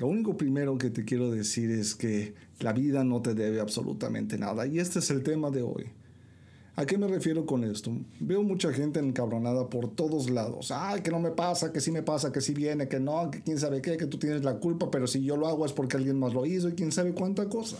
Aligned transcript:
Lo 0.00 0.06
único 0.06 0.34
primero 0.34 0.78
que 0.78 0.88
te 0.88 1.04
quiero 1.04 1.30
decir 1.30 1.70
es 1.70 1.94
que 1.94 2.32
la 2.60 2.72
vida 2.72 3.04
no 3.04 3.20
te 3.20 3.34
debe 3.34 3.60
absolutamente 3.60 4.38
nada. 4.38 4.66
Y 4.66 4.78
este 4.78 5.00
es 5.00 5.10
el 5.10 5.22
tema 5.22 5.50
de 5.50 5.60
hoy. 5.60 5.90
¿A 6.76 6.86
qué 6.86 6.96
me 6.96 7.06
refiero 7.06 7.44
con 7.44 7.64
esto? 7.64 7.92
Veo 8.18 8.42
mucha 8.42 8.72
gente 8.72 8.98
encabronada 8.98 9.68
por 9.68 9.94
todos 9.94 10.30
lados. 10.30 10.70
Ay, 10.70 11.02
que 11.02 11.10
no 11.10 11.20
me 11.20 11.32
pasa, 11.32 11.70
que 11.70 11.82
sí 11.82 11.92
me 11.92 12.02
pasa, 12.02 12.32
que 12.32 12.40
sí 12.40 12.54
viene, 12.54 12.88
que 12.88 12.98
no, 12.98 13.30
que 13.30 13.42
quién 13.42 13.58
sabe 13.58 13.82
qué, 13.82 13.98
que 13.98 14.06
tú 14.06 14.16
tienes 14.16 14.42
la 14.42 14.54
culpa, 14.54 14.90
pero 14.90 15.06
si 15.06 15.22
yo 15.22 15.36
lo 15.36 15.46
hago 15.46 15.66
es 15.66 15.74
porque 15.74 15.98
alguien 15.98 16.18
más 16.18 16.32
lo 16.32 16.46
hizo 16.46 16.70
y 16.70 16.72
quién 16.72 16.92
sabe 16.92 17.12
cuánta 17.12 17.50
cosa. 17.50 17.76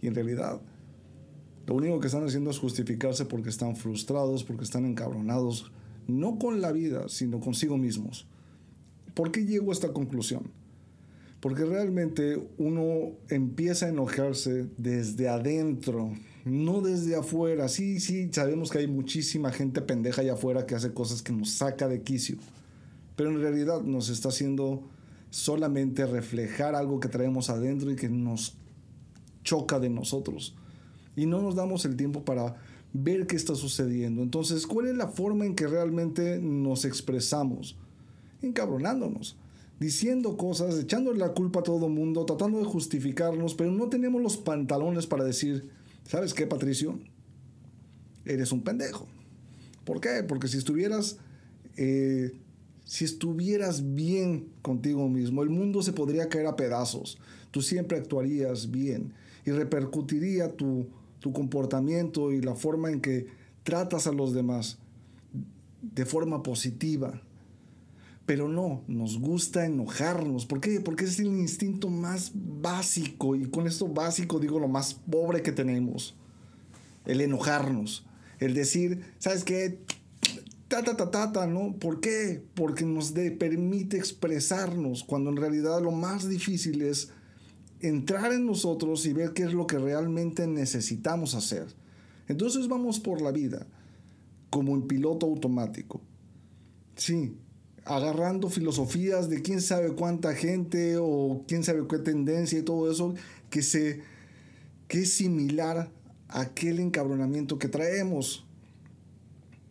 Y 0.00 0.06
en 0.06 0.14
realidad, 0.14 0.58
lo 1.66 1.74
único 1.74 2.00
que 2.00 2.06
están 2.06 2.24
haciendo 2.24 2.48
es 2.48 2.58
justificarse 2.58 3.26
porque 3.26 3.50
están 3.50 3.76
frustrados, 3.76 4.42
porque 4.42 4.64
están 4.64 4.86
encabronados, 4.86 5.70
no 6.06 6.38
con 6.38 6.62
la 6.62 6.72
vida, 6.72 7.10
sino 7.10 7.40
consigo 7.40 7.76
mismos. 7.76 8.26
¿Por 9.12 9.30
qué 9.32 9.44
llego 9.44 9.68
a 9.68 9.74
esta 9.74 9.92
conclusión? 9.92 10.50
Porque 11.40 11.64
realmente 11.64 12.38
uno 12.58 13.12
empieza 13.28 13.86
a 13.86 13.88
enojarse 13.90 14.66
desde 14.78 15.28
adentro, 15.28 16.12
no 16.44 16.80
desde 16.80 17.16
afuera. 17.16 17.68
Sí, 17.68 18.00
sí, 18.00 18.30
sabemos 18.32 18.70
que 18.70 18.78
hay 18.78 18.86
muchísima 18.86 19.52
gente 19.52 19.82
pendeja 19.82 20.22
allá 20.22 20.32
afuera 20.32 20.66
que 20.66 20.74
hace 20.74 20.92
cosas 20.92 21.22
que 21.22 21.32
nos 21.32 21.50
saca 21.50 21.88
de 21.88 22.02
quicio. 22.02 22.36
Pero 23.16 23.30
en 23.30 23.40
realidad 23.40 23.82
nos 23.82 24.08
está 24.08 24.30
haciendo 24.30 24.88
solamente 25.30 26.06
reflejar 26.06 26.74
algo 26.74 27.00
que 27.00 27.08
traemos 27.08 27.50
adentro 27.50 27.90
y 27.90 27.96
que 27.96 28.08
nos 28.08 28.56
choca 29.44 29.78
de 29.78 29.90
nosotros. 29.90 30.56
Y 31.16 31.26
no 31.26 31.42
nos 31.42 31.54
damos 31.54 31.84
el 31.84 31.96
tiempo 31.96 32.24
para 32.24 32.56
ver 32.92 33.26
qué 33.26 33.36
está 33.36 33.54
sucediendo. 33.54 34.22
Entonces, 34.22 34.66
¿cuál 34.66 34.86
es 34.86 34.96
la 34.96 35.08
forma 35.08 35.44
en 35.44 35.54
que 35.54 35.66
realmente 35.66 36.38
nos 36.40 36.84
expresamos? 36.84 37.76
encabronándonos, 38.42 39.36
diciendo 39.78 40.36
cosas, 40.36 40.78
echándole 40.78 41.18
la 41.18 41.32
culpa 41.32 41.60
a 41.60 41.62
todo 41.62 41.88
mundo, 41.88 42.24
tratando 42.24 42.58
de 42.58 42.64
justificarnos, 42.64 43.54
pero 43.54 43.70
no 43.70 43.88
tenemos 43.88 44.22
los 44.22 44.36
pantalones 44.36 45.06
para 45.06 45.24
decir, 45.24 45.68
¿sabes 46.04 46.34
qué, 46.34 46.46
Patricio? 46.46 46.98
Eres 48.24 48.52
un 48.52 48.62
pendejo. 48.62 49.06
¿Por 49.84 50.00
qué? 50.00 50.24
Porque 50.26 50.48
si 50.48 50.58
estuvieras, 50.58 51.18
eh, 51.76 52.32
si 52.84 53.04
estuvieras 53.04 53.94
bien 53.94 54.48
contigo 54.62 55.08
mismo, 55.08 55.42
el 55.42 55.50
mundo 55.50 55.82
se 55.82 55.92
podría 55.92 56.28
caer 56.28 56.46
a 56.46 56.56
pedazos. 56.56 57.18
Tú 57.50 57.62
siempre 57.62 57.98
actuarías 57.98 58.70
bien 58.70 59.12
y 59.44 59.50
repercutiría 59.52 60.56
tu, 60.56 60.88
tu 61.20 61.32
comportamiento 61.32 62.32
y 62.32 62.40
la 62.40 62.54
forma 62.54 62.90
en 62.90 63.00
que 63.00 63.26
tratas 63.62 64.06
a 64.06 64.12
los 64.12 64.32
demás 64.32 64.78
de 65.82 66.04
forma 66.04 66.42
positiva, 66.42 67.22
pero 68.26 68.48
no, 68.48 68.82
nos 68.88 69.20
gusta 69.20 69.64
enojarnos. 69.64 70.46
¿Por 70.46 70.60
qué? 70.60 70.80
Porque 70.80 71.04
es 71.04 71.20
el 71.20 71.28
instinto 71.28 71.88
más 71.88 72.32
básico. 72.34 73.36
Y 73.36 73.46
con 73.46 73.68
esto 73.68 73.86
básico 73.86 74.40
digo 74.40 74.58
lo 74.58 74.66
más 74.66 74.94
pobre 74.94 75.42
que 75.42 75.52
tenemos. 75.52 76.16
El 77.04 77.20
enojarnos. 77.20 78.04
El 78.40 78.52
decir, 78.52 79.04
¿sabes 79.20 79.44
qué? 79.44 79.78
Ta, 80.66 80.82
ta, 80.82 80.96
ta, 80.96 81.12
ta, 81.12 81.32
ta, 81.32 81.46
¿no? 81.46 81.76
¿Por 81.76 82.00
qué? 82.00 82.42
Porque 82.54 82.84
nos 82.84 83.12
permite 83.12 83.96
expresarnos 83.96 85.04
cuando 85.04 85.30
en 85.30 85.36
realidad 85.36 85.80
lo 85.80 85.92
más 85.92 86.28
difícil 86.28 86.82
es 86.82 87.12
entrar 87.80 88.32
en 88.32 88.44
nosotros 88.44 89.06
y 89.06 89.12
ver 89.12 89.34
qué 89.34 89.44
es 89.44 89.52
lo 89.52 89.68
que 89.68 89.78
realmente 89.78 90.48
necesitamos 90.48 91.36
hacer. 91.36 91.68
Entonces 92.26 92.66
vamos 92.66 92.98
por 92.98 93.20
la 93.20 93.30
vida 93.30 93.68
como 94.50 94.74
en 94.74 94.88
piloto 94.88 95.26
automático. 95.26 96.00
Sí, 96.96 97.36
agarrando 97.86 98.50
filosofías 98.50 99.30
de 99.30 99.42
quién 99.42 99.60
sabe 99.60 99.92
cuánta 99.92 100.34
gente 100.34 100.96
o 100.98 101.44
quién 101.46 101.62
sabe 101.62 101.86
qué 101.88 101.98
tendencia 101.98 102.58
y 102.58 102.62
todo 102.62 102.90
eso 102.90 103.14
que, 103.48 103.62
se, 103.62 104.02
que 104.88 105.02
es 105.02 105.12
similar 105.12 105.90
a 106.28 106.40
aquel 106.40 106.80
encabronamiento 106.80 107.58
que 107.58 107.68
traemos. 107.68 108.44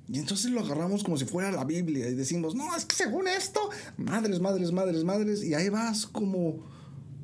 Y 0.07 0.19
entonces 0.19 0.51
lo 0.51 0.61
agarramos 0.61 1.03
como 1.03 1.17
si 1.17 1.25
fuera 1.25 1.51
la 1.51 1.65
Biblia 1.65 2.07
y 2.07 2.15
decimos, 2.15 2.55
no, 2.55 2.73
es 2.75 2.85
que 2.85 2.95
según 2.95 3.27
esto, 3.27 3.59
madres, 3.97 4.39
madres, 4.39 4.71
madres, 4.71 5.03
madres, 5.03 5.43
y 5.43 5.53
ahí 5.53 5.67
vas 5.67 6.05
como, 6.05 6.59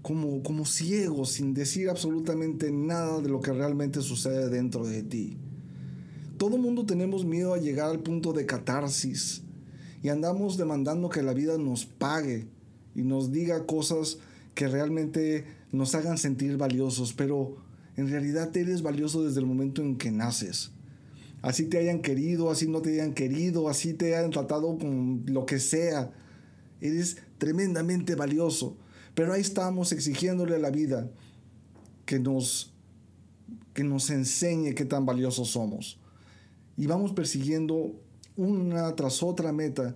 como, 0.01 0.43
como 0.43 0.65
ciego, 0.65 1.25
sin 1.25 1.53
decir 1.53 1.89
absolutamente 1.89 2.69
nada 2.71 3.21
de 3.21 3.29
lo 3.29 3.39
que 3.39 3.53
realmente 3.53 4.01
sucede 4.01 4.49
dentro 4.49 4.85
de 4.85 5.03
ti. 5.03 5.37
Todo 6.37 6.57
mundo 6.57 6.85
tenemos 6.85 7.23
miedo 7.23 7.53
a 7.53 7.59
llegar 7.59 7.91
al 7.91 7.99
punto 7.99 8.33
de 8.33 8.47
catarsis, 8.47 9.43
y 10.03 10.09
andamos 10.09 10.57
demandando 10.57 11.09
que 11.09 11.21
la 11.21 11.33
vida 11.33 11.57
nos 11.57 11.85
pague 11.85 12.47
y 12.95 13.03
nos 13.03 13.31
diga 13.31 13.65
cosas 13.65 14.17
que 14.55 14.67
realmente 14.67 15.45
nos 15.71 15.95
hagan 15.95 16.17
sentir 16.17 16.57
valiosos, 16.57 17.13
pero 17.13 17.57
en 17.95 18.09
realidad 18.09 18.55
eres 18.55 18.81
valioso 18.81 19.23
desde 19.23 19.39
el 19.39 19.45
momento 19.45 19.81
en 19.81 19.97
que 19.97 20.11
naces. 20.11 20.71
Así 21.41 21.65
te 21.65 21.79
hayan 21.79 22.01
querido, 22.01 22.51
así 22.51 22.67
no 22.67 22.81
te 22.81 22.93
hayan 22.93 23.13
querido, 23.13 23.67
así 23.67 23.93
te 23.93 24.15
hayan 24.15 24.31
tratado 24.31 24.77
con 24.77 25.23
lo 25.27 25.45
que 25.45 25.59
sea. 25.59 26.11
Eres 26.81 27.17
tremendamente 27.37 28.15
valioso. 28.15 28.77
Pero 29.15 29.33
ahí 29.33 29.41
estamos 29.41 29.91
exigiéndole 29.91 30.55
a 30.55 30.59
la 30.59 30.69
vida 30.69 31.09
que 32.05 32.19
nos, 32.19 32.73
que 33.73 33.83
nos 33.83 34.09
enseñe 34.09 34.73
qué 34.75 34.85
tan 34.85 35.05
valiosos 35.05 35.49
somos. 35.49 35.99
Y 36.77 36.85
vamos 36.85 37.11
persiguiendo 37.13 37.99
una 38.35 38.95
tras 38.95 39.23
otra 39.23 39.51
meta 39.51 39.95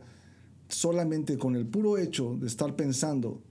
solamente 0.67 1.37
con 1.37 1.55
el 1.55 1.65
puro 1.65 1.97
hecho 1.97 2.35
de 2.39 2.47
estar 2.47 2.75
pensando 2.75 3.41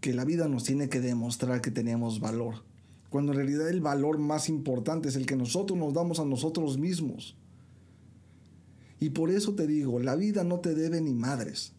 que 0.00 0.12
la 0.12 0.24
vida 0.24 0.48
nos 0.48 0.64
tiene 0.64 0.88
que 0.88 1.00
demostrar 1.00 1.60
que 1.60 1.70
tenemos 1.70 2.20
valor, 2.20 2.64
cuando 3.08 3.32
en 3.32 3.38
realidad 3.38 3.68
el 3.68 3.80
valor 3.80 4.18
más 4.18 4.48
importante 4.48 5.08
es 5.08 5.16
el 5.16 5.26
que 5.26 5.36
nosotros 5.36 5.78
nos 5.78 5.94
damos 5.94 6.18
a 6.18 6.24
nosotros 6.24 6.78
mismos. 6.78 7.36
Y 8.98 9.10
por 9.10 9.30
eso 9.30 9.54
te 9.54 9.66
digo, 9.66 10.00
la 10.00 10.16
vida 10.16 10.44
no 10.44 10.60
te 10.60 10.74
debe 10.74 11.00
ni 11.00 11.12
madres. 11.12 11.72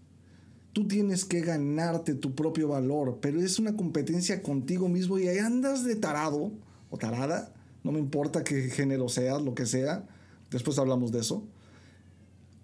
Tú 0.74 0.88
tienes 0.88 1.26
que 1.26 1.42
ganarte 1.42 2.16
tu 2.16 2.34
propio 2.34 2.70
valor, 2.70 3.20
pero 3.22 3.42
es 3.42 3.60
una 3.60 3.76
competencia 3.76 4.42
contigo 4.42 4.90
mismo 4.90 5.20
y 5.20 5.28
ahí 5.28 5.38
andas 5.38 5.84
de 5.84 5.96
tarado 5.96 6.52
o 6.90 6.98
tarada, 6.98 7.54
no 7.84 7.92
me 7.92 8.00
importa 8.00 8.44
qué 8.44 8.70
género 8.70 9.10
seas, 9.10 9.42
lo 9.42 9.54
que 9.54 9.66
sea, 9.66 10.08
después 10.50 10.80
hablamos 10.80 11.12
de 11.12 11.20
eso 11.20 11.46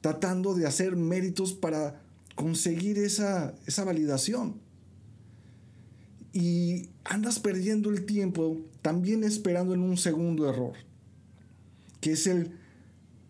tratando 0.01 0.53
de 0.53 0.65
hacer 0.65 0.95
méritos 0.95 1.53
para 1.53 2.01
conseguir 2.35 2.97
esa, 2.97 3.53
esa 3.65 3.83
validación. 3.83 4.55
Y 6.31 6.89
andas 7.03 7.39
perdiendo 7.39 7.89
el 7.89 8.05
tiempo 8.05 8.57
también 8.81 9.23
esperando 9.23 9.73
en 9.73 9.81
un 9.81 9.97
segundo 9.97 10.47
error, 10.47 10.73
que 12.01 12.11
es 12.11 12.27
el 12.27 12.51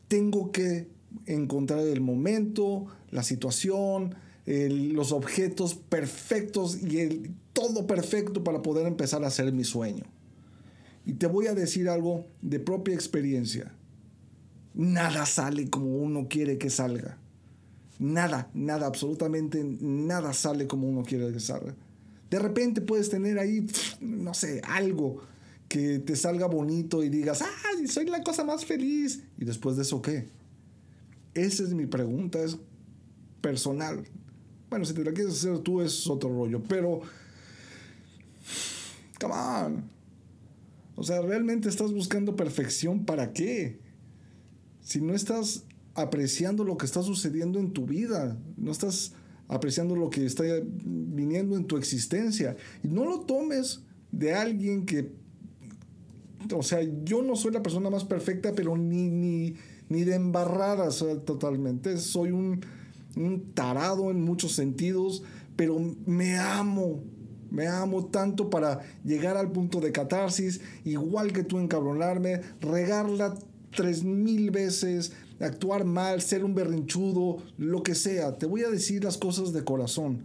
tengo 0.08 0.52
que 0.52 0.88
encontrar 1.26 1.80
el 1.80 2.02
momento, 2.02 2.88
la 3.10 3.24
situación, 3.24 4.16
los 4.46 5.12
objetos 5.12 5.76
perfectos 5.76 6.82
y 6.82 7.00
el 7.00 7.32
todo 7.54 7.86
perfecto 7.88 8.44
para 8.44 8.62
poder 8.62 8.88
empezar 8.88 9.24
a 9.24 9.28
hacer 9.28 9.52
mi 9.54 9.64
sueño. 9.64 10.04
Y 11.06 11.14
te 11.14 11.28
voy 11.28 11.48
a 11.48 11.54
decir 11.54 11.88
algo 11.88 12.26
de 12.42 12.60
propia 12.60 12.96
experiencia 12.96 13.74
nada 14.74 15.26
sale 15.26 15.70
como 15.70 15.98
uno 15.98 16.28
quiere 16.30 16.58
que 16.58 16.70
salga. 16.70 17.18
Nada, 18.00 18.50
nada, 18.54 18.88
absolutamente 18.88 19.64
nada 19.64 20.34
sale 20.34 20.68
como 20.68 20.88
uno 20.88 21.04
quiere 21.04 21.32
que 21.34 21.40
salga. 21.40 21.76
De 22.30 22.40
repente 22.40 22.82
puedes 22.82 23.10
tener 23.10 23.40
ahí, 23.40 23.66
no 24.00 24.34
sé, 24.34 24.62
algo 24.64 25.22
que 25.68 26.00
te 26.00 26.16
salga 26.16 26.48
bonito 26.48 27.04
y 27.04 27.10
digas, 27.10 27.42
¡ay, 27.42 27.88
soy 27.88 28.06
la 28.06 28.24
cosa 28.24 28.44
más 28.44 28.66
feliz! 28.66 29.24
¿Y 29.38 29.46
después 29.46 29.76
de 29.76 29.84
eso 29.84 30.02
qué? 30.02 30.30
Esa 31.34 31.64
es 31.64 31.74
mi 31.74 31.86
pregunta, 31.86 32.42
es 32.44 32.58
personal. 33.42 34.04
Bueno, 34.70 34.86
si 34.86 34.94
te 34.94 35.04
la 35.04 35.12
quieres 35.12 35.34
hacer 35.34 35.60
tú 35.60 35.82
es 35.82 36.08
otro 36.08 36.30
rollo, 36.30 36.62
pero... 36.68 37.02
Come 39.20 39.34
on. 39.34 39.84
O 40.96 41.04
sea, 41.04 41.22
¿realmente 41.22 41.70
estás 41.70 41.92
buscando 41.92 42.36
perfección 42.36 43.06
para 43.06 43.34
qué? 43.34 43.80
Si 44.90 45.02
no 45.02 45.14
estás 45.14 45.66
apreciando 45.94 46.64
lo 46.64 46.76
que 46.76 46.88
está 46.88 47.04
sucediendo 47.04 47.60
en 47.60 47.74
tu 47.74 47.86
vida, 47.86 48.36
no 48.58 48.72
estás 48.72 49.14
apreciando 49.48 49.96
lo 49.96 50.10
que 50.10 50.26
está 50.26 50.44
viniendo 50.84 51.56
en 51.56 51.66
tu 51.66 51.78
existencia. 51.78 52.58
Y 52.84 52.88
no 52.88 53.06
lo 53.06 53.20
tomes 53.20 53.84
de 54.12 54.34
alguien 54.34 54.88
que, 54.88 55.12
o 56.56 56.64
sea, 56.64 56.80
yo 57.04 57.22
no 57.22 57.36
soy 57.36 57.52
la 57.52 57.62
persona 57.62 57.92
más 57.92 58.04
perfecta, 58.04 58.56
pero 58.56 58.76
ni, 58.78 59.12
ni, 59.12 59.54
ni 59.90 60.04
de 60.06 60.16
embarrada 60.16 60.90
totalmente. 61.24 61.96
Soy 62.00 62.32
un, 62.32 62.62
un 63.16 63.54
tarado 63.54 64.10
en 64.10 64.24
muchos 64.24 64.54
sentidos, 64.54 65.22
pero 65.56 65.80
me 66.08 66.36
amo. 66.40 67.04
Me 67.52 67.68
amo 67.68 68.06
tanto 68.06 68.50
para 68.50 68.80
llegar 69.04 69.38
al 69.38 69.52
punto 69.52 69.82
de 69.82 69.92
catarsis, 69.92 70.62
igual 70.84 71.32
que 71.32 71.44
tú 71.44 71.60
encabronarme, 71.60 72.42
regarla 72.60 73.36
tres 73.76 74.04
mil 74.04 74.52
veces, 74.52 75.14
actuar 75.40 75.86
mal, 75.86 76.22
ser 76.22 76.44
un 76.44 76.56
berrinchudo, 76.56 77.38
lo 77.58 77.84
que 77.84 77.96
sea. 77.96 78.38
Te 78.38 78.46
voy 78.46 78.64
a 78.64 78.70
decir 78.70 79.04
las 79.04 79.18
cosas 79.18 79.54
de 79.54 79.64
corazón. 79.64 80.24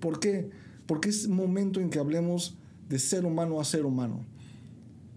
¿Por 0.00 0.20
qué? 0.20 0.50
porque 0.88 1.10
es 1.10 1.28
momento 1.28 1.80
en 1.80 1.90
que 1.90 1.98
hablemos 1.98 2.56
de 2.88 2.98
ser 2.98 3.26
humano 3.26 3.60
a 3.60 3.64
ser 3.64 3.84
humano. 3.84 4.24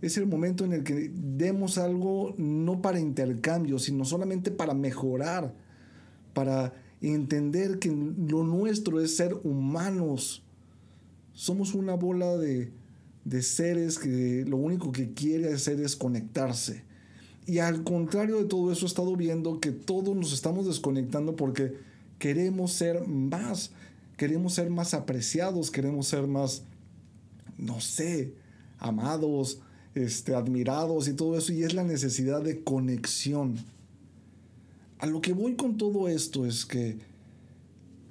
Es 0.01 0.17
el 0.17 0.27
momento 0.27 0.65
en 0.65 0.73
el 0.73 0.83
que 0.83 1.09
demos 1.15 1.77
algo 1.77 2.35
no 2.37 2.81
para 2.81 2.99
intercambio, 2.99 3.79
sino 3.79 4.03
solamente 4.03 4.51
para 4.51 4.73
mejorar, 4.73 5.55
para 6.33 6.73
entender 6.99 7.79
que 7.79 7.89
lo 7.89 8.43
nuestro 8.43 8.99
es 8.99 9.15
ser 9.15 9.33
humanos. 9.45 10.43
Somos 11.31 11.73
una 11.73 11.93
bola 11.93 12.35
de, 12.35 12.73
de 13.23 13.41
seres 13.41 13.97
que 13.97 14.43
lo 14.45 14.57
único 14.57 14.91
que 14.91 15.13
quiere 15.13 15.53
hacer 15.53 15.79
es 15.79 15.95
conectarse. 15.95 16.83
Y 17.45 17.59
al 17.59 17.83
contrario 17.83 18.37
de 18.37 18.45
todo 18.45 18.71
eso, 18.71 18.85
he 18.85 18.87
estado 18.87 19.15
viendo 19.15 19.59
que 19.59 19.71
todos 19.71 20.15
nos 20.15 20.33
estamos 20.33 20.67
desconectando 20.67 21.35
porque 21.35 21.75
queremos 22.19 22.71
ser 22.71 23.07
más, 23.07 23.71
queremos 24.15 24.53
ser 24.53 24.69
más 24.69 24.93
apreciados, 24.93 25.71
queremos 25.71 26.07
ser 26.07 26.27
más, 26.27 26.63
no 27.57 27.81
sé, 27.81 28.33
amados, 28.77 29.59
este, 29.95 30.35
admirados 30.35 31.07
y 31.07 31.13
todo 31.13 31.37
eso. 31.37 31.51
Y 31.51 31.63
es 31.63 31.73
la 31.73 31.83
necesidad 31.83 32.41
de 32.41 32.63
conexión. 32.63 33.55
A 34.99 35.07
lo 35.07 35.19
que 35.21 35.33
voy 35.33 35.55
con 35.55 35.77
todo 35.77 36.07
esto 36.07 36.45
es 36.45 36.65
que 36.65 36.99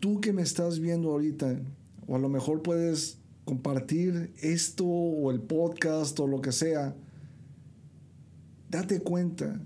tú 0.01 0.21
que 0.21 0.33
me 0.33 0.43
estás 0.43 0.81
viendo 0.81 1.11
ahorita, 1.11 1.61
o 2.09 2.17
a 2.17 2.19
lo 2.19 2.29
mejor 2.29 2.63
puedes 2.63 3.19
compartir 3.45 4.33
esto 4.43 4.85
o 4.87 5.31
el 5.31 5.41
podcast 5.41 6.19
o 6.19 6.27
lo 6.27 6.41
que 6.41 6.51
sea, 6.51 6.97
date 8.71 9.01
cuenta 9.01 9.61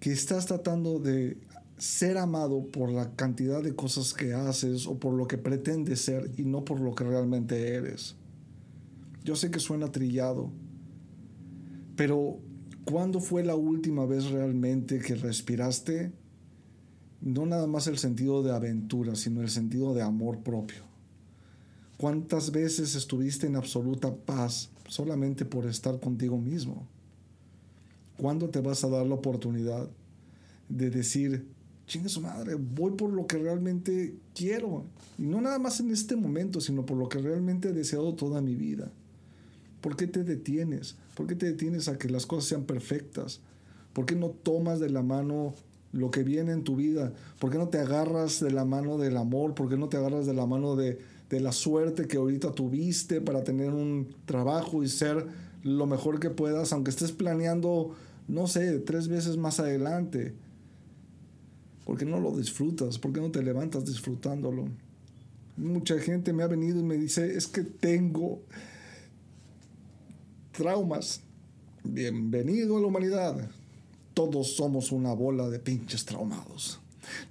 que 0.00 0.12
estás 0.12 0.46
tratando 0.46 0.98
de 0.98 1.38
ser 1.78 2.18
amado 2.18 2.66
por 2.66 2.90
la 2.90 3.14
cantidad 3.14 3.62
de 3.62 3.76
cosas 3.76 4.12
que 4.12 4.34
haces 4.34 4.86
o 4.86 4.98
por 4.98 5.14
lo 5.14 5.28
que 5.28 5.38
pretendes 5.38 6.00
ser 6.00 6.30
y 6.36 6.44
no 6.44 6.64
por 6.64 6.80
lo 6.80 6.94
que 6.94 7.04
realmente 7.04 7.74
eres. 7.74 8.16
Yo 9.24 9.36
sé 9.36 9.50
que 9.50 9.60
suena 9.60 9.92
trillado, 9.92 10.50
pero 11.96 12.38
¿cuándo 12.84 13.20
fue 13.20 13.44
la 13.44 13.54
última 13.54 14.04
vez 14.04 14.30
realmente 14.30 14.98
que 14.98 15.14
respiraste? 15.14 16.12
No 17.20 17.46
nada 17.46 17.66
más 17.66 17.86
el 17.86 17.98
sentido 17.98 18.42
de 18.42 18.52
aventura, 18.52 19.14
sino 19.14 19.42
el 19.42 19.48
sentido 19.48 19.94
de 19.94 20.02
amor 20.02 20.40
propio. 20.40 20.84
¿Cuántas 21.98 22.50
veces 22.50 22.94
estuviste 22.94 23.46
en 23.46 23.56
absoluta 23.56 24.14
paz 24.14 24.70
solamente 24.88 25.44
por 25.44 25.66
estar 25.66 25.98
contigo 25.98 26.38
mismo? 26.38 26.86
¿Cuándo 28.18 28.48
te 28.48 28.60
vas 28.60 28.82
a 28.84 28.88
dar 28.88 29.06
la 29.06 29.14
oportunidad 29.14 29.88
de 30.68 30.90
decir, 30.90 31.46
chinga 31.86 32.08
su 32.08 32.20
madre, 32.20 32.54
voy 32.54 32.92
por 32.92 33.12
lo 33.12 33.26
que 33.26 33.38
realmente 33.38 34.14
quiero? 34.34 34.84
Y 35.18 35.22
no 35.22 35.40
nada 35.40 35.58
más 35.58 35.80
en 35.80 35.90
este 35.90 36.16
momento, 36.16 36.60
sino 36.60 36.86
por 36.86 36.96
lo 36.96 37.08
que 37.08 37.18
realmente 37.18 37.68
he 37.68 37.72
deseado 37.72 38.14
toda 38.14 38.40
mi 38.40 38.54
vida. 38.54 38.90
¿Por 39.80 39.96
qué 39.96 40.06
te 40.06 40.24
detienes? 40.24 40.96
¿Por 41.14 41.26
qué 41.26 41.34
te 41.34 41.46
detienes 41.46 41.88
a 41.88 41.98
que 41.98 42.08
las 42.08 42.26
cosas 42.26 42.48
sean 42.48 42.64
perfectas? 42.64 43.40
¿Por 43.92 44.06
qué 44.06 44.16
no 44.16 44.30
tomas 44.30 44.80
de 44.80 44.90
la 44.90 45.02
mano 45.02 45.54
lo 45.92 46.10
que 46.10 46.22
viene 46.22 46.52
en 46.52 46.64
tu 46.64 46.76
vida? 46.76 47.12
¿Por 47.38 47.50
qué 47.50 47.58
no 47.58 47.68
te 47.68 47.78
agarras 47.78 48.40
de 48.40 48.50
la 48.50 48.64
mano 48.64 48.98
del 48.98 49.16
amor? 49.16 49.54
¿Por 49.54 49.68
qué 49.68 49.76
no 49.76 49.88
te 49.88 49.96
agarras 49.96 50.26
de 50.26 50.34
la 50.34 50.46
mano 50.46 50.76
de 50.76 50.98
de 51.30 51.40
la 51.40 51.52
suerte 51.52 52.06
que 52.06 52.18
ahorita 52.18 52.52
tuviste 52.52 53.20
para 53.20 53.42
tener 53.42 53.70
un 53.70 54.08
trabajo 54.26 54.82
y 54.82 54.88
ser 54.88 55.26
lo 55.62 55.86
mejor 55.86 56.20
que 56.20 56.30
puedas, 56.30 56.72
aunque 56.72 56.90
estés 56.90 57.12
planeando, 57.12 57.94
no 58.28 58.46
sé, 58.46 58.78
tres 58.80 59.08
veces 59.08 59.36
más 59.36 59.60
adelante. 59.60 60.34
Porque 61.84 62.04
no 62.04 62.20
lo 62.20 62.36
disfrutas? 62.36 62.98
¿Por 62.98 63.12
qué 63.12 63.20
no 63.20 63.30
te 63.30 63.42
levantas 63.42 63.84
disfrutándolo? 63.84 64.68
Mucha 65.56 65.98
gente 65.98 66.32
me 66.32 66.42
ha 66.42 66.48
venido 66.48 66.80
y 66.80 66.82
me 66.82 66.96
dice, 66.96 67.36
es 67.36 67.46
que 67.46 67.62
tengo 67.62 68.42
traumas. 70.52 71.20
Bienvenido 71.84 72.76
a 72.76 72.80
la 72.80 72.86
humanidad. 72.86 73.50
Todos 74.14 74.56
somos 74.56 74.92
una 74.92 75.12
bola 75.12 75.48
de 75.48 75.58
pinches 75.58 76.04
traumados. 76.04 76.80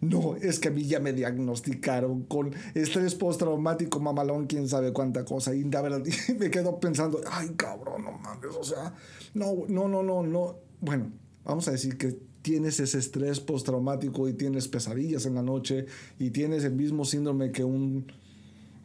No, 0.01 0.35
es 0.35 0.59
que 0.59 0.69
a 0.69 0.71
mí 0.71 0.83
ya 0.83 0.99
me 0.99 1.13
diagnosticaron 1.13 2.23
con 2.23 2.53
estrés 2.73 3.15
postraumático 3.15 3.99
mamalón, 3.99 4.47
quién 4.47 4.67
sabe 4.67 4.93
cuánta 4.93 5.25
cosa. 5.25 5.55
Y 5.55 5.63
la 5.63 5.81
verdad, 5.81 6.03
me 6.39 6.49
quedo 6.49 6.79
pensando, 6.79 7.21
ay 7.29 7.49
cabrón, 7.55 8.03
no 8.03 8.11
mames, 8.13 8.55
o 8.57 8.63
sea, 8.63 8.93
no, 9.33 9.63
no, 9.67 9.87
no, 9.87 10.03
no, 10.03 10.23
no. 10.23 10.55
Bueno, 10.81 11.11
vamos 11.43 11.67
a 11.67 11.71
decir 11.71 11.97
que 11.97 12.17
tienes 12.41 12.79
ese 12.79 12.99
estrés 12.99 13.39
postraumático 13.39 14.29
y 14.29 14.33
tienes 14.33 14.67
pesadillas 14.67 15.25
en 15.25 15.33
la 15.33 15.41
noche 15.41 15.87
y 16.19 16.29
tienes 16.29 16.63
el 16.63 16.73
mismo 16.73 17.03
síndrome 17.03 17.51
que 17.51 17.63
un 17.63 18.05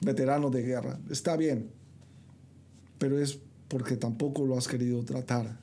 veterano 0.01 0.49
de 0.51 0.63
guerra. 0.63 0.99
Está 1.11 1.37
bien, 1.37 1.71
pero 2.99 3.19
es 3.19 3.39
porque 3.69 3.97
tampoco 3.97 4.47
lo 4.47 4.57
has 4.57 4.67
querido 4.67 5.05
tratar. 5.05 5.61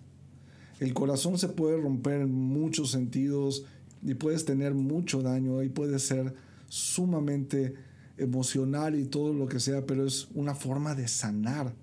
El 0.80 0.94
corazón 0.94 1.40
se 1.40 1.50
puede 1.50 1.78
romper 1.78 2.22
en 2.22 2.32
muchos 2.32 2.92
sentidos 2.92 3.66
y 4.08 4.16
puedes 4.16 4.46
tener 4.46 4.74
mucho 4.74 5.22
daño 5.22 5.62
y 5.64 5.70
puedes 5.70 6.02
ser 6.04 6.34
sumamente 6.70 7.76
emocional 8.18 8.96
y 8.96 9.04
todo 9.04 9.34
lo 9.34 9.50
que 9.50 9.60
sea, 9.60 9.86
pero 9.86 10.06
es 10.06 10.30
una 10.34 10.56
forma 10.56 10.96
de 10.96 11.10
sanar. 11.10 11.76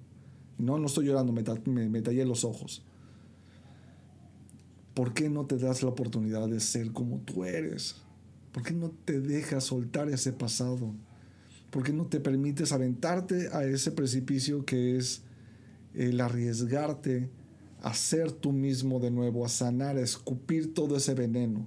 No, 0.57 0.79
no 0.79 0.87
estoy 0.87 1.05
llorando, 1.05 1.35
me, 1.35 1.89
me, 1.91 2.01
tallé 2.01 2.25
los 2.25 2.45
ojos. 2.45 2.83
¿Por 4.95 5.13
qué 5.13 5.29
no 5.29 5.45
te 5.45 5.59
das 5.59 5.83
la 5.83 5.91
oportunidad 5.91 6.49
de 6.49 6.61
ser 6.61 6.93
como 6.93 7.19
tú 7.19 7.45
eres? 7.45 7.97
¿Por 8.53 8.63
qué 8.63 8.73
no 8.73 8.91
te 9.05 9.21
dejas 9.21 9.65
soltar 9.65 10.09
ese 10.09 10.33
pasado? 10.33 10.95
¿Por 11.71 11.83
qué 11.83 11.93
no 11.93 12.07
te 12.07 12.21
permites 12.21 12.73
aventarte 12.73 13.49
a 13.53 13.65
ese 13.67 13.91
precipicio 13.91 14.65
que 14.65 14.97
es 14.97 15.25
el 15.93 16.23
arriesgarte 16.23 17.29
a 17.83 17.93
ser 17.93 18.33
tú 18.33 18.51
mismo 18.53 18.99
de 18.99 19.11
nuevo, 19.11 19.45
a 19.45 19.49
sanar, 19.51 19.99
a 19.99 20.01
escupir 20.01 20.73
todo 20.73 20.97
ese 20.97 21.13
veneno? 21.13 21.67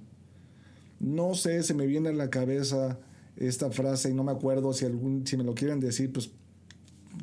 No 1.00 1.34
sé, 1.34 1.62
se 1.62 1.74
me 1.74 1.86
viene 1.86 2.08
a 2.08 2.12
la 2.12 2.30
cabeza 2.30 2.98
esta 3.36 3.70
frase 3.70 4.10
y 4.10 4.14
no 4.14 4.24
me 4.24 4.32
acuerdo 4.32 4.72
si, 4.72 4.84
algún, 4.84 5.26
si 5.26 5.36
me 5.36 5.44
lo 5.44 5.54
quieren 5.54 5.78
decir, 5.78 6.12
pues 6.12 6.30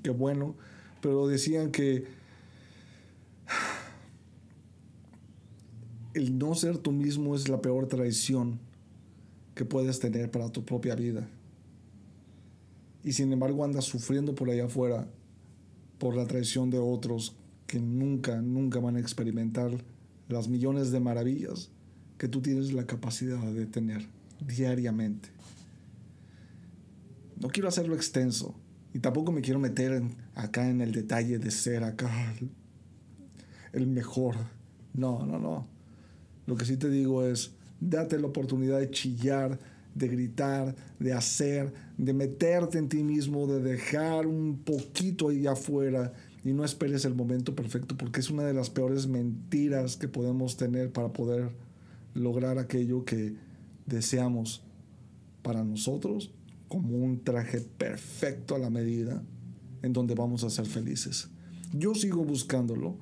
qué 0.01 0.11
bueno, 0.11 0.55
pero 1.01 1.27
decían 1.27 1.71
que 1.71 2.05
el 6.13 6.37
no 6.37 6.55
ser 6.55 6.77
tú 6.77 6.91
mismo 6.91 7.35
es 7.35 7.49
la 7.49 7.61
peor 7.61 7.87
traición 7.87 8.59
que 9.53 9.65
puedes 9.65 9.99
tener 9.99 10.31
para 10.31 10.49
tu 10.49 10.63
propia 10.63 10.95
vida. 10.95 11.27
Y 13.03 13.11
sin 13.13 13.31
embargo 13.31 13.63
andas 13.63 13.85
sufriendo 13.85 14.33
por 14.33 14.49
allá 14.49 14.65
afuera 14.65 15.07
por 15.99 16.15
la 16.15 16.25
traición 16.25 16.69
de 16.69 16.79
otros 16.79 17.35
que 17.67 17.79
nunca, 17.79 18.41
nunca 18.41 18.79
van 18.79 18.95
a 18.95 18.99
experimentar 18.99 19.71
las 20.27 20.47
millones 20.47 20.91
de 20.91 20.99
maravillas 20.99 21.69
que 22.17 22.27
tú 22.27 22.41
tienes 22.41 22.73
la 22.73 22.85
capacidad 22.85 23.39
de 23.39 23.65
tener 23.65 24.07
diariamente. 24.45 25.29
No 27.39 27.49
quiero 27.49 27.67
hacerlo 27.67 27.95
extenso 27.95 28.55
y 28.93 28.99
tampoco 28.99 29.31
me 29.31 29.41
quiero 29.41 29.59
meter 29.59 30.01
acá 30.35 30.69
en 30.69 30.81
el 30.81 30.91
detalle 30.91 31.37
de 31.37 31.51
ser 31.51 31.83
acá 31.83 32.09
el 33.73 33.87
mejor. 33.87 34.35
No, 34.93 35.25
no, 35.25 35.37
no. 35.37 35.67
Lo 36.45 36.55
que 36.55 36.65
sí 36.65 36.77
te 36.77 36.89
digo 36.89 37.25
es, 37.25 37.51
date 37.81 38.19
la 38.19 38.27
oportunidad 38.27 38.79
de 38.79 38.89
chillar, 38.89 39.59
de 39.93 40.07
gritar, 40.07 40.75
de 40.99 41.13
hacer, 41.13 41.73
de 41.97 42.13
meterte 42.13 42.77
en 42.77 42.87
ti 42.87 43.03
mismo, 43.03 43.47
de 43.47 43.61
dejar 43.61 44.27
un 44.27 44.59
poquito 44.59 45.29
ahí 45.29 45.47
afuera 45.47 46.13
y 46.43 46.53
no 46.53 46.63
esperes 46.63 47.05
el 47.05 47.15
momento 47.15 47.55
perfecto 47.55 47.97
porque 47.97 48.19
es 48.19 48.29
una 48.29 48.43
de 48.43 48.53
las 48.53 48.69
peores 48.69 49.07
mentiras 49.07 49.97
que 49.97 50.07
podemos 50.07 50.57
tener 50.57 50.91
para 50.91 51.11
poder 51.11 51.49
lograr 52.15 52.57
aquello 52.57 53.05
que 53.05 53.35
deseamos 53.85 54.63
para 55.43 55.63
nosotros 55.63 56.31
como 56.67 56.97
un 56.97 57.23
traje 57.23 57.61
perfecto 57.61 58.55
a 58.55 58.59
la 58.59 58.71
medida 58.71 59.23
en 59.83 59.93
donde 59.93 60.15
vamos 60.15 60.43
a 60.43 60.49
ser 60.49 60.65
felices. 60.65 61.29
Yo 61.71 61.93
sigo 61.93 62.23
buscándolo, 62.23 62.97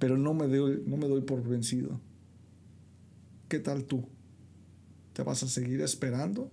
pero 0.00 0.18
no 0.18 0.34
me 0.34 0.48
doy, 0.48 0.82
no 0.84 0.96
me 0.96 1.06
doy 1.06 1.20
por 1.20 1.46
vencido. 1.46 2.00
¿Qué 3.48 3.60
tal 3.60 3.84
tú? 3.84 4.08
¿Te 5.12 5.22
vas 5.22 5.42
a 5.44 5.48
seguir 5.48 5.80
esperando? 5.82 6.50